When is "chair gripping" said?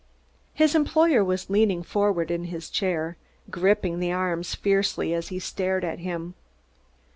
2.71-3.99